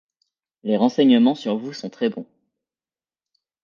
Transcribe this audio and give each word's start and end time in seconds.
Les 0.63 0.77
renseignements 0.77 1.35
sur 1.35 1.57
vous 1.57 1.73
sont 1.73 1.91
très 1.91 2.09
bons. 2.09 2.25